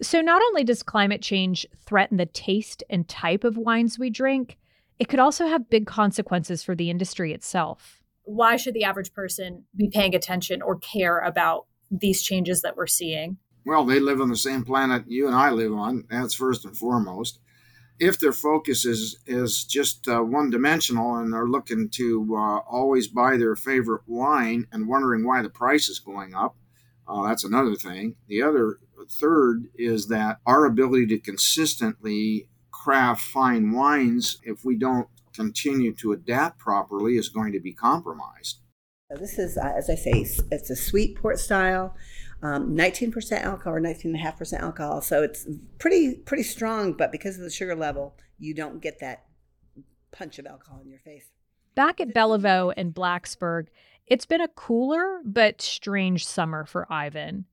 So, 0.00 0.20
not 0.20 0.42
only 0.42 0.64
does 0.64 0.82
climate 0.82 1.22
change 1.22 1.66
threaten 1.84 2.16
the 2.16 2.26
taste 2.26 2.82
and 2.90 3.06
type 3.06 3.44
of 3.44 3.56
wines 3.56 3.98
we 3.98 4.10
drink, 4.10 4.58
it 5.02 5.08
could 5.08 5.18
also 5.18 5.48
have 5.48 5.68
big 5.68 5.84
consequences 5.84 6.62
for 6.62 6.76
the 6.76 6.88
industry 6.88 7.32
itself. 7.32 8.00
Why 8.22 8.54
should 8.54 8.72
the 8.72 8.84
average 8.84 9.12
person 9.12 9.64
be 9.74 9.90
paying 9.92 10.14
attention 10.14 10.62
or 10.62 10.78
care 10.78 11.18
about 11.18 11.66
these 11.90 12.22
changes 12.22 12.62
that 12.62 12.76
we're 12.76 12.86
seeing? 12.86 13.38
Well, 13.66 13.84
they 13.84 13.98
live 13.98 14.20
on 14.20 14.28
the 14.28 14.36
same 14.36 14.64
planet 14.64 15.02
you 15.08 15.26
and 15.26 15.34
I 15.34 15.50
live 15.50 15.72
on. 15.72 16.04
That's 16.08 16.34
first 16.34 16.64
and 16.64 16.76
foremost. 16.76 17.40
If 17.98 18.20
their 18.20 18.32
focus 18.32 18.84
is 18.84 19.18
is 19.26 19.64
just 19.64 20.06
uh, 20.06 20.20
one 20.20 20.50
dimensional 20.50 21.16
and 21.16 21.32
they're 21.32 21.48
looking 21.48 21.88
to 21.94 22.36
uh, 22.36 22.58
always 22.58 23.08
buy 23.08 23.36
their 23.36 23.56
favorite 23.56 24.02
wine 24.06 24.68
and 24.70 24.86
wondering 24.86 25.26
why 25.26 25.42
the 25.42 25.50
price 25.50 25.88
is 25.88 25.98
going 25.98 26.32
up, 26.32 26.54
uh, 27.08 27.26
that's 27.26 27.42
another 27.42 27.74
thing. 27.74 28.14
The 28.28 28.42
other 28.42 28.78
third 29.10 29.64
is 29.74 30.06
that 30.08 30.38
our 30.46 30.64
ability 30.64 31.06
to 31.08 31.18
consistently 31.18 32.46
craft 32.82 33.22
fine 33.22 33.70
wines, 33.70 34.38
if 34.42 34.64
we 34.64 34.76
don't 34.76 35.08
continue 35.34 35.94
to 35.94 36.12
adapt 36.12 36.58
properly, 36.58 37.16
is 37.16 37.28
going 37.28 37.52
to 37.52 37.60
be 37.60 37.72
compromised. 37.72 38.60
So 39.10 39.18
This 39.18 39.38
is, 39.38 39.56
uh, 39.56 39.72
as 39.76 39.88
I 39.88 39.94
say, 39.94 40.26
it's 40.50 40.70
a 40.70 40.76
sweet 40.76 41.16
port 41.16 41.38
style, 41.38 41.94
um, 42.42 42.74
19% 42.74 43.42
alcohol 43.42 43.74
or 43.74 43.80
19.5% 43.80 44.60
alcohol. 44.60 45.00
So 45.00 45.22
it's 45.22 45.46
pretty 45.78 46.16
pretty 46.16 46.42
strong, 46.42 46.94
but 46.94 47.12
because 47.12 47.36
of 47.36 47.42
the 47.42 47.50
sugar 47.50 47.76
level, 47.76 48.16
you 48.38 48.54
don't 48.54 48.80
get 48.80 48.98
that 49.00 49.26
punch 50.10 50.38
of 50.38 50.46
alcohol 50.46 50.80
in 50.82 50.90
your 50.90 51.00
face. 51.00 51.26
Back 51.74 52.00
at 52.00 52.12
Beliveau 52.12 52.74
and 52.76 52.94
Blacksburg, 52.94 53.68
it's 54.06 54.26
been 54.26 54.40
a 54.40 54.48
cooler 54.48 55.20
but 55.24 55.62
strange 55.62 56.26
summer 56.26 56.66
for 56.66 56.92
Ivan. 56.92 57.46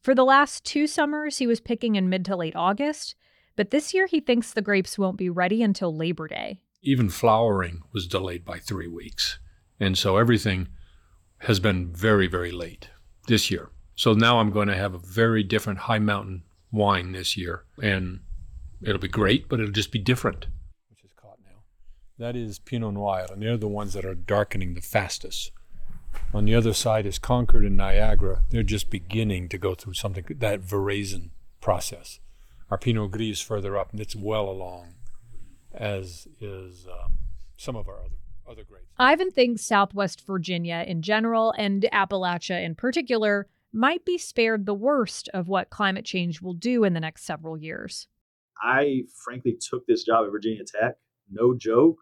For 0.00 0.14
the 0.14 0.24
last 0.24 0.64
two 0.64 0.86
summers, 0.86 1.38
he 1.38 1.46
was 1.48 1.60
picking 1.60 1.96
in 1.96 2.08
mid 2.08 2.24
to 2.26 2.36
late 2.36 2.54
August, 2.54 3.16
but 3.56 3.70
this 3.70 3.92
year 3.94 4.06
he 4.06 4.20
thinks 4.20 4.52
the 4.52 4.62
grapes 4.62 4.98
won't 4.98 5.16
be 5.16 5.30
ready 5.30 5.62
until 5.62 5.94
Labor 5.94 6.28
Day. 6.28 6.60
Even 6.82 7.08
flowering 7.08 7.80
was 7.92 8.06
delayed 8.06 8.44
by 8.44 8.58
three 8.58 8.86
weeks. 8.86 9.38
And 9.80 9.98
so 9.98 10.16
everything 10.16 10.68
has 11.38 11.60
been 11.60 11.92
very, 11.92 12.26
very 12.26 12.52
late 12.52 12.90
this 13.26 13.50
year. 13.50 13.70
So 13.94 14.12
now 14.12 14.38
I'm 14.38 14.50
going 14.50 14.68
to 14.68 14.76
have 14.76 14.94
a 14.94 14.98
very 14.98 15.42
different 15.42 15.80
high 15.80 15.98
mountain 15.98 16.44
wine 16.70 17.12
this 17.12 17.36
year. 17.36 17.64
And 17.82 18.20
it'll 18.82 19.00
be 19.00 19.08
great, 19.08 19.48
but 19.48 19.58
it'll 19.58 19.72
just 19.72 19.92
be 19.92 19.98
different. 19.98 20.46
Which 20.90 21.02
is 21.02 21.10
caught 21.16 21.38
now. 21.44 21.62
That 22.18 22.36
is 22.36 22.58
Pinot 22.58 22.94
Noir, 22.94 23.26
and 23.30 23.42
they're 23.42 23.56
the 23.56 23.68
ones 23.68 23.94
that 23.94 24.04
are 24.04 24.14
darkening 24.14 24.74
the 24.74 24.80
fastest. 24.80 25.50
On 26.32 26.44
the 26.44 26.54
other 26.54 26.72
side 26.72 27.06
is 27.06 27.18
Concord 27.18 27.64
and 27.64 27.76
Niagara. 27.76 28.42
They're 28.50 28.62
just 28.62 28.90
beginning 28.90 29.48
to 29.50 29.58
go 29.58 29.74
through 29.74 29.94
something 29.94 30.24
that 30.28 30.62
veraison 30.62 31.30
process. 31.60 32.20
Our 32.70 32.78
Pinot 32.78 33.12
Gris 33.12 33.38
is 33.38 33.40
further 33.40 33.78
up, 33.78 33.92
and 33.92 34.00
it's 34.00 34.16
well 34.16 34.48
along, 34.48 34.94
as 35.72 36.26
is 36.40 36.86
um, 36.86 37.12
some 37.56 37.76
of 37.76 37.88
our 37.88 38.00
other 38.00 38.16
other 38.48 38.64
grapes. 38.64 38.86
Ivan 38.98 39.30
thinks 39.30 39.62
Southwest 39.62 40.24
Virginia 40.26 40.84
in 40.86 41.02
general 41.02 41.52
and 41.58 41.84
Appalachia 41.92 42.64
in 42.64 42.74
particular 42.74 43.48
might 43.72 44.04
be 44.04 44.18
spared 44.18 44.66
the 44.66 44.74
worst 44.74 45.28
of 45.34 45.48
what 45.48 45.70
climate 45.70 46.04
change 46.04 46.40
will 46.40 46.54
do 46.54 46.84
in 46.84 46.94
the 46.94 47.00
next 47.00 47.24
several 47.24 47.58
years. 47.58 48.06
I 48.62 49.02
frankly 49.24 49.58
took 49.60 49.86
this 49.86 50.04
job 50.04 50.24
at 50.24 50.30
Virginia 50.30 50.62
Tech, 50.64 50.94
no 51.30 51.54
joke, 51.54 51.98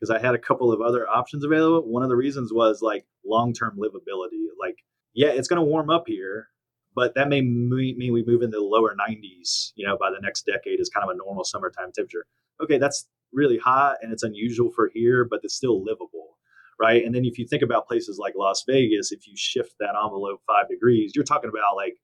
because 0.00 0.10
I 0.10 0.18
had 0.18 0.34
a 0.34 0.38
couple 0.38 0.72
of 0.72 0.80
other 0.80 1.08
options 1.08 1.44
available. 1.44 1.86
One 1.86 2.02
of 2.02 2.08
the 2.08 2.16
reasons 2.16 2.52
was 2.52 2.82
like 2.82 3.06
long 3.24 3.52
term 3.52 3.78
livability. 3.78 4.46
Like, 4.58 4.78
yeah, 5.14 5.28
it's 5.28 5.48
going 5.48 5.60
to 5.60 5.70
warm 5.70 5.90
up 5.90 6.04
here, 6.06 6.48
but 6.94 7.14
that 7.14 7.28
may 7.28 7.40
mean 7.40 8.12
we 8.12 8.24
move 8.26 8.42
into 8.42 8.58
the 8.58 8.64
lower 8.64 8.94
90s 9.08 9.72
you 9.74 9.86
know 9.86 9.96
by 9.98 10.10
the 10.10 10.20
next 10.20 10.46
decade 10.46 10.80
is 10.80 10.88
kind 10.88 11.04
of 11.04 11.14
a 11.14 11.16
normal 11.16 11.44
summertime 11.44 11.90
temperature 11.94 12.26
okay 12.62 12.78
that's 12.78 13.08
really 13.32 13.58
hot 13.58 13.96
and 14.02 14.12
it's 14.12 14.22
unusual 14.22 14.70
for 14.74 14.90
here 14.92 15.26
but 15.28 15.40
it's 15.42 15.54
still 15.54 15.82
livable 15.82 16.38
right 16.80 17.04
and 17.04 17.14
then 17.14 17.24
if 17.24 17.38
you 17.38 17.46
think 17.46 17.62
about 17.62 17.86
places 17.88 18.18
like 18.18 18.34
las 18.36 18.64
vegas 18.68 19.12
if 19.12 19.26
you 19.26 19.34
shift 19.36 19.74
that 19.80 19.94
envelope 20.02 20.40
five 20.46 20.68
degrees 20.68 21.12
you're 21.14 21.24
talking 21.24 21.50
about 21.50 21.76
like 21.76 21.94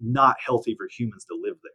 not 0.00 0.36
healthy 0.44 0.74
for 0.76 0.88
humans 0.90 1.24
to 1.24 1.34
live 1.40 1.56
there 1.62 1.72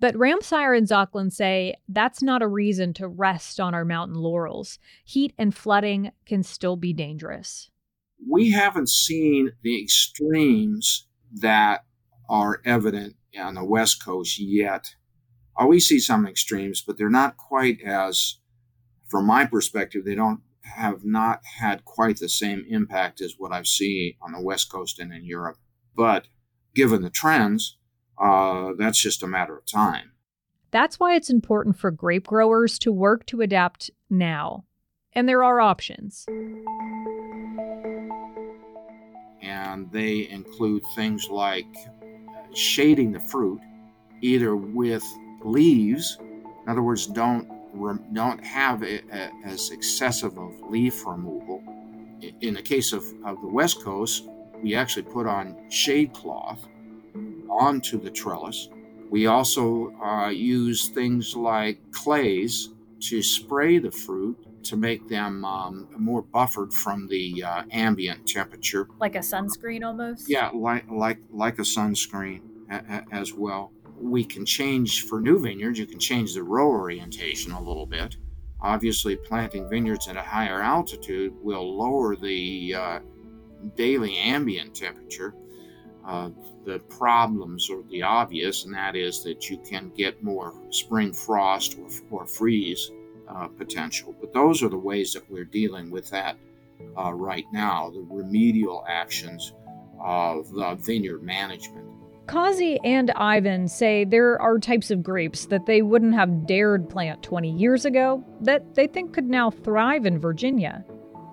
but 0.00 0.14
Ramseyer 0.14 0.78
and 0.78 0.86
Zoecklein 0.86 1.32
say 1.32 1.74
that's 1.88 2.22
not 2.22 2.40
a 2.40 2.46
reason 2.46 2.94
to 2.94 3.08
rest 3.08 3.58
on 3.58 3.74
our 3.74 3.84
mountain 3.84 4.16
laurels. 4.16 4.78
Heat 5.04 5.32
and 5.36 5.52
flooding 5.52 6.12
can 6.24 6.44
still 6.44 6.76
be 6.76 6.92
dangerous. 6.92 7.68
We 8.30 8.52
haven't 8.52 8.90
seen 8.90 9.50
the 9.62 9.82
extremes 9.82 11.07
that 11.32 11.84
are 12.28 12.60
evident 12.64 13.16
on 13.38 13.54
the 13.54 13.64
West 13.64 14.04
Coast 14.04 14.38
yet. 14.38 14.94
Oh, 15.56 15.66
we 15.66 15.80
see 15.80 15.98
some 15.98 16.26
extremes, 16.26 16.82
but 16.82 16.98
they're 16.98 17.10
not 17.10 17.36
quite 17.36 17.80
as, 17.84 18.38
from 19.08 19.26
my 19.26 19.44
perspective, 19.44 20.04
they 20.04 20.14
don't 20.14 20.40
have 20.62 21.04
not 21.04 21.40
had 21.60 21.84
quite 21.84 22.18
the 22.18 22.28
same 22.28 22.64
impact 22.68 23.20
as 23.20 23.34
what 23.38 23.52
I've 23.52 23.66
seen 23.66 24.14
on 24.22 24.32
the 24.32 24.40
West 24.40 24.70
Coast 24.70 24.98
and 24.98 25.12
in 25.12 25.24
Europe. 25.24 25.56
But 25.96 26.28
given 26.74 27.02
the 27.02 27.10
trends, 27.10 27.78
uh, 28.20 28.72
that's 28.78 29.00
just 29.00 29.22
a 29.22 29.26
matter 29.26 29.56
of 29.56 29.66
time. 29.66 30.12
That's 30.70 31.00
why 31.00 31.14
it's 31.14 31.30
important 31.30 31.78
for 31.78 31.90
grape 31.90 32.26
growers 32.26 32.78
to 32.80 32.92
work 32.92 33.24
to 33.26 33.40
adapt 33.40 33.90
now. 34.10 34.64
And 35.14 35.28
there 35.28 35.42
are 35.42 35.60
options 35.60 36.26
and 39.78 39.92
they 39.92 40.28
include 40.28 40.82
things 40.96 41.28
like 41.28 41.72
shading 42.52 43.12
the 43.12 43.20
fruit 43.20 43.60
either 44.20 44.56
with 44.56 45.04
leaves 45.44 46.18
in 46.20 46.68
other 46.68 46.82
words 46.82 47.06
don't 47.06 47.48
don't 48.12 48.44
have 48.44 48.82
a, 48.82 49.00
as 49.44 49.70
excessive 49.70 50.36
of 50.36 50.52
leaf 50.68 51.06
removal. 51.06 51.62
In 52.40 52.54
the 52.54 52.62
case 52.62 52.92
of, 52.92 53.04
of 53.24 53.40
the 53.40 53.46
west 53.46 53.84
coast 53.84 54.24
we 54.62 54.74
actually 54.74 55.04
put 55.04 55.26
on 55.26 55.70
shade 55.70 56.12
cloth 56.12 56.66
onto 57.48 58.00
the 58.00 58.10
trellis. 58.10 58.68
We 59.10 59.26
also 59.26 59.94
uh, 60.02 60.30
use 60.30 60.88
things 60.88 61.36
like 61.36 61.78
clays 61.92 62.70
to 63.02 63.22
spray 63.22 63.78
the 63.78 63.92
fruit 63.92 64.36
to 64.68 64.76
make 64.76 65.08
them 65.08 65.44
um, 65.44 65.88
more 65.96 66.22
buffered 66.22 66.72
from 66.72 67.06
the 67.08 67.42
uh, 67.42 67.62
ambient 67.70 68.26
temperature. 68.26 68.88
Like 69.00 69.14
a 69.14 69.20
sunscreen 69.20 69.84
almost? 69.84 70.28
Yeah, 70.28 70.50
like 70.54 70.84
like 70.90 71.18
like 71.30 71.58
a 71.58 71.62
sunscreen 71.62 72.42
a- 72.70 72.76
a- 72.76 73.14
as 73.14 73.32
well. 73.32 73.72
We 74.00 74.24
can 74.24 74.44
change 74.46 75.06
for 75.06 75.20
new 75.20 75.38
vineyards. 75.38 75.78
You 75.78 75.86
can 75.86 75.98
change 75.98 76.34
the 76.34 76.42
row 76.42 76.68
orientation 76.68 77.52
a 77.52 77.60
little 77.60 77.86
bit. 77.86 78.16
Obviously, 78.60 79.16
planting 79.16 79.68
vineyards 79.68 80.08
at 80.08 80.16
a 80.16 80.22
higher 80.22 80.60
altitude 80.60 81.32
will 81.42 81.76
lower 81.76 82.14
the 82.16 82.74
uh, 82.74 82.98
daily 83.76 84.16
ambient 84.16 84.74
temperature. 84.74 85.34
Uh, 86.04 86.30
the 86.64 86.78
problems 86.90 87.70
are 87.70 87.82
the 87.90 88.02
obvious, 88.02 88.64
and 88.64 88.74
that 88.74 88.96
is 88.96 89.22
that 89.24 89.48
you 89.48 89.58
can 89.58 89.90
get 89.96 90.22
more 90.22 90.54
spring 90.70 91.12
frost 91.12 91.78
or, 91.78 91.88
or 92.10 92.26
freeze 92.26 92.90
uh, 93.28 93.48
potential. 93.48 94.14
But 94.20 94.32
those 94.32 94.62
are 94.62 94.68
the 94.68 94.78
ways 94.78 95.12
that 95.12 95.30
we're 95.30 95.44
dealing 95.44 95.90
with 95.90 96.10
that 96.10 96.36
uh, 96.96 97.12
right 97.12 97.46
now 97.52 97.90
the 97.90 98.06
remedial 98.08 98.84
actions 98.88 99.52
of 100.00 100.48
the 100.50 100.76
vineyard 100.80 101.22
management. 101.22 101.84
Causey 102.26 102.78
and 102.84 103.10
Ivan 103.12 103.68
say 103.68 104.04
there 104.04 104.40
are 104.40 104.58
types 104.58 104.90
of 104.90 105.02
grapes 105.02 105.46
that 105.46 105.64
they 105.64 105.80
wouldn't 105.80 106.14
have 106.14 106.46
dared 106.46 106.88
plant 106.90 107.22
20 107.22 107.50
years 107.50 107.86
ago 107.86 108.22
that 108.42 108.74
they 108.74 108.86
think 108.86 109.14
could 109.14 109.28
now 109.28 109.50
thrive 109.50 110.04
in 110.04 110.18
Virginia. 110.18 110.84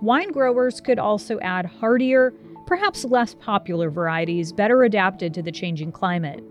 Wine 0.01 0.31
growers 0.31 0.79
could 0.79 0.97
also 0.97 1.37
add 1.41 1.65
hardier, 1.65 2.33
perhaps 2.65 3.03
less 3.03 3.35
popular 3.35 3.89
varieties 3.89 4.53
better 4.53 4.83
adapted 4.83 5.33
to 5.33 5.41
the 5.41 5.51
changing 5.51 5.91
climate. 5.91 6.41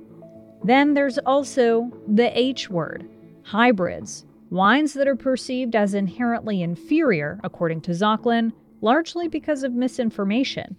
Then 0.63 0.93
there's 0.93 1.19
also 1.19 1.91
the 2.07 2.39
H 2.39 2.69
word 2.69 3.09
hybrids, 3.45 4.25
wines 4.55 4.95
that 4.95 5.09
are 5.09 5.17
perceived 5.17 5.77
as 5.77 5.93
inherently 5.93 6.63
inferior, 6.63 7.39
according 7.45 7.83
to 7.83 7.91
Zoecklein, 7.91 8.53
largely 8.81 9.29
because 9.29 9.65
of 9.65 9.73
misinformation 9.73 10.77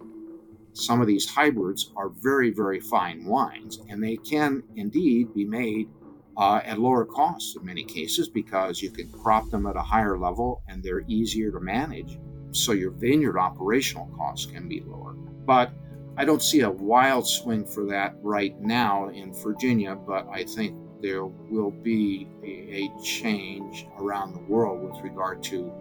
some 0.75 1.00
of 1.00 1.08
these 1.08 1.27
hybrids 1.27 1.91
are 1.96 2.10
very, 2.10 2.51
very 2.51 2.82
fine 2.82 3.25
wines, 3.25 3.79
and 3.89 4.03
they 4.03 4.17
can 4.17 4.62
indeed 4.75 5.34
be 5.34 5.46
made 5.46 5.89
uh, 6.38 6.60
at 6.65 6.79
lower 6.79 7.05
costs 7.05 7.55
in 7.55 7.65
many 7.65 7.84
cases 7.84 8.27
because 8.27 8.82
you 8.82 8.91
can 8.91 9.10
crop 9.10 9.50
them 9.50 9.65
at 9.67 9.77
a 9.77 9.82
higher 9.82 10.17
level 10.17 10.62
and 10.67 10.84
they're 10.84 11.05
easier 11.08 11.50
to 11.50 11.62
manage. 11.62 12.20
So 12.51 12.74
your 12.74 12.91
vineyard 12.91 13.38
operational 13.39 14.08
costs 14.17 14.46
can 14.46 14.67
be 14.67 14.82
lower. 14.82 15.13
But 15.13 15.72
I 16.17 16.25
don't 16.25 16.44
see 16.44 16.62
a 16.62 16.70
wild 16.70 17.25
swing 17.25 17.65
for 17.65 17.86
that 17.88 18.15
right 18.22 18.60
now 18.60 19.10
in 19.10 19.34
Virginia, 19.34 19.96
but 19.96 20.27
I 20.29 20.44
think 20.44 20.77
there 21.05 21.25
will 21.25 21.69
be 21.69 22.27
a 22.43 22.89
change 23.03 23.85
around 24.00 24.33
the 24.33 24.39
world 24.51 24.81
with 24.81 25.00
regard 25.03 25.43
to 25.43 25.71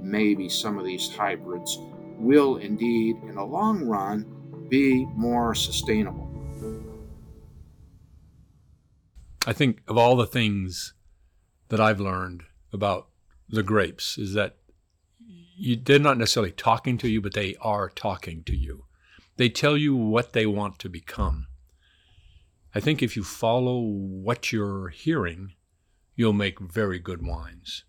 maybe 0.00 0.48
some 0.48 0.78
of 0.78 0.86
these 0.86 1.14
hybrids 1.14 1.78
will 2.16 2.56
indeed, 2.56 3.16
in 3.24 3.34
the 3.34 3.44
long 3.44 3.84
run, 3.84 4.24
be 4.70 5.04
more 5.14 5.54
sustainable. 5.54 6.26
I 9.46 9.52
think 9.52 9.82
of 9.86 9.98
all 9.98 10.16
the 10.16 10.26
things 10.26 10.94
that 11.68 11.80
I've 11.80 12.00
learned 12.00 12.44
about 12.72 13.08
the 13.50 13.62
grapes 13.62 14.16
is 14.16 14.32
that 14.32 14.56
you, 15.18 15.76
they're 15.76 15.98
not 15.98 16.16
necessarily 16.16 16.52
talking 16.52 16.96
to 16.98 17.08
you, 17.08 17.20
but 17.20 17.34
they 17.34 17.54
are 17.60 17.90
talking 17.90 18.44
to 18.44 18.56
you. 18.56 18.84
They 19.36 19.50
tell 19.50 19.76
you 19.76 19.94
what 19.94 20.32
they 20.32 20.46
want 20.46 20.78
to 20.78 20.88
become. 20.88 21.48
I 22.74 22.80
think 22.80 23.02
if 23.02 23.16
you 23.16 23.24
follow 23.24 23.80
what 23.80 24.52
you're 24.52 24.88
hearing, 24.88 25.54
you'll 26.14 26.32
make 26.32 26.60
very 26.60 26.98
good 26.98 27.24
wines. 27.26 27.84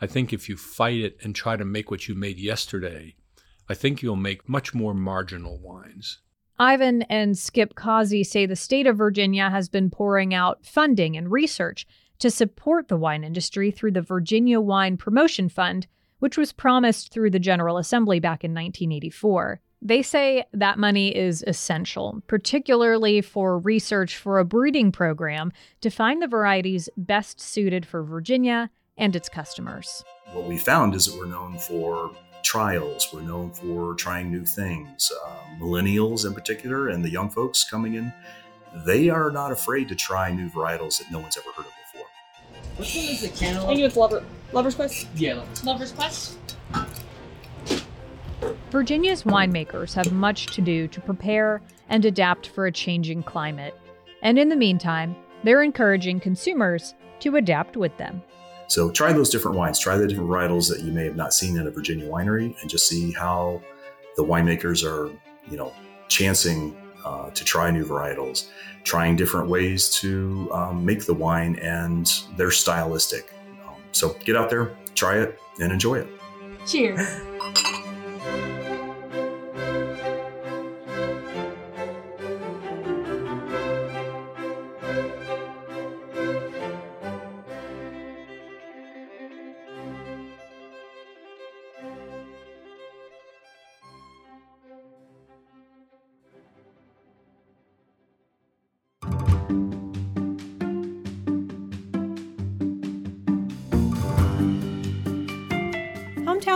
I 0.00 0.06
think 0.06 0.32
if 0.32 0.48
you 0.48 0.56
fight 0.56 1.00
it 1.00 1.16
and 1.22 1.34
try 1.34 1.56
to 1.56 1.64
make 1.64 1.90
what 1.90 2.06
you 2.06 2.14
made 2.14 2.38
yesterday, 2.38 3.16
I 3.68 3.74
think 3.74 4.02
you'll 4.02 4.16
make 4.16 4.48
much 4.48 4.74
more 4.74 4.92
marginal 4.92 5.58
wines. 5.58 6.18
Ivan 6.58 7.02
and 7.02 7.36
Skip 7.36 7.74
Causey 7.74 8.24
say 8.24 8.46
the 8.46 8.56
state 8.56 8.86
of 8.86 8.96
Virginia 8.96 9.50
has 9.50 9.68
been 9.68 9.90
pouring 9.90 10.34
out 10.34 10.64
funding 10.64 11.16
and 11.16 11.30
research 11.30 11.86
to 12.18 12.30
support 12.30 12.88
the 12.88 12.96
wine 12.96 13.24
industry 13.24 13.70
through 13.70 13.92
the 13.92 14.02
Virginia 14.02 14.60
Wine 14.60 14.96
Promotion 14.96 15.48
Fund, 15.48 15.86
which 16.18 16.38
was 16.38 16.52
promised 16.52 17.12
through 17.12 17.30
the 17.30 17.38
General 17.38 17.76
Assembly 17.76 18.20
back 18.20 18.42
in 18.42 18.52
1984. 18.52 19.60
They 19.86 20.02
say 20.02 20.44
that 20.52 20.80
money 20.80 21.14
is 21.14 21.44
essential, 21.46 22.20
particularly 22.26 23.20
for 23.20 23.56
research 23.60 24.16
for 24.16 24.40
a 24.40 24.44
breeding 24.44 24.90
program 24.90 25.52
to 25.80 25.90
find 25.90 26.20
the 26.20 26.26
varieties 26.26 26.88
best 26.96 27.40
suited 27.40 27.86
for 27.86 28.02
Virginia 28.02 28.68
and 28.98 29.14
its 29.14 29.28
customers. 29.28 30.02
What 30.32 30.48
we 30.48 30.58
found 30.58 30.96
is 30.96 31.06
that 31.06 31.16
we're 31.16 31.26
known 31.26 31.56
for 31.60 32.10
trials. 32.42 33.06
We're 33.12 33.20
known 33.20 33.52
for 33.52 33.94
trying 33.94 34.32
new 34.32 34.44
things. 34.44 35.12
Uh, 35.24 35.36
millennials, 35.60 36.26
in 36.26 36.34
particular, 36.34 36.88
and 36.88 37.04
the 37.04 37.10
young 37.10 37.30
folks 37.30 37.62
coming 37.70 37.94
in, 37.94 38.12
they 38.84 39.08
are 39.08 39.30
not 39.30 39.52
afraid 39.52 39.86
to 39.90 39.94
try 39.94 40.32
new 40.32 40.48
varietals 40.48 40.98
that 40.98 41.12
no 41.12 41.20
one's 41.20 41.36
ever 41.36 41.52
heard 41.52 41.66
of 41.66 41.72
before. 41.92 42.08
Which 42.76 42.92
one 42.96 43.04
is 43.04 43.20
the 43.20 43.28
cantaloupe? 43.28 43.70
I 43.70 43.74
think 43.74 43.86
it's 43.86 43.96
lover, 43.96 44.24
Lover's 44.52 44.74
Quest. 44.74 45.06
Yeah, 45.14 45.34
Lover's, 45.34 45.64
Lover's 45.64 45.92
Quest. 45.92 46.38
Virginia's 48.76 49.22
winemakers 49.22 49.94
have 49.94 50.12
much 50.12 50.48
to 50.48 50.60
do 50.60 50.86
to 50.86 51.00
prepare 51.00 51.62
and 51.88 52.04
adapt 52.04 52.48
for 52.48 52.66
a 52.66 52.70
changing 52.70 53.22
climate. 53.22 53.74
And 54.20 54.38
in 54.38 54.50
the 54.50 54.54
meantime, 54.54 55.16
they're 55.42 55.62
encouraging 55.62 56.20
consumers 56.20 56.92
to 57.20 57.36
adapt 57.36 57.78
with 57.78 57.96
them. 57.96 58.22
So 58.68 58.90
try 58.90 59.14
those 59.14 59.30
different 59.30 59.56
wines, 59.56 59.78
try 59.78 59.96
the 59.96 60.06
different 60.06 60.28
varietals 60.28 60.68
that 60.68 60.80
you 60.80 60.92
may 60.92 61.04
have 61.04 61.16
not 61.16 61.32
seen 61.32 61.56
in 61.56 61.66
a 61.66 61.70
Virginia 61.70 62.06
winery, 62.06 62.54
and 62.60 62.68
just 62.68 62.86
see 62.86 63.12
how 63.12 63.62
the 64.14 64.22
winemakers 64.22 64.84
are, 64.84 65.10
you 65.50 65.56
know, 65.56 65.72
chancing 66.08 66.76
uh, 67.02 67.30
to 67.30 67.44
try 67.46 67.70
new 67.70 67.86
varietals, 67.86 68.50
trying 68.84 69.16
different 69.16 69.48
ways 69.48 69.88
to 70.00 70.50
um, 70.52 70.84
make 70.84 71.06
the 71.06 71.14
wine, 71.14 71.58
and 71.60 72.12
they're 72.36 72.50
stylistic. 72.50 73.32
Um, 73.66 73.76
so 73.92 74.14
get 74.26 74.36
out 74.36 74.50
there, 74.50 74.76
try 74.94 75.16
it, 75.16 75.40
and 75.62 75.72
enjoy 75.72 76.00
it. 76.00 76.08
Cheers. 76.66 77.00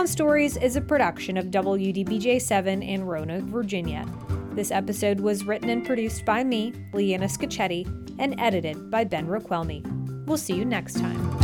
Hometown 0.01 0.07
Stories 0.07 0.57
is 0.57 0.75
a 0.77 0.81
production 0.81 1.37
of 1.37 1.51
WDBJ7 1.51 2.83
in 2.83 3.03
Roanoke, 3.03 3.43
Virginia. 3.43 4.03
This 4.53 4.71
episode 4.71 5.19
was 5.19 5.45
written 5.45 5.69
and 5.69 5.85
produced 5.85 6.25
by 6.25 6.43
me, 6.43 6.73
Leanna 6.91 7.27
Scacchetti, 7.27 7.85
and 8.17 8.33
edited 8.39 8.89
by 8.89 9.03
Ben 9.03 9.27
Raquelmi. 9.27 10.25
We'll 10.25 10.37
see 10.37 10.55
you 10.55 10.65
next 10.65 10.99
time. 10.99 11.40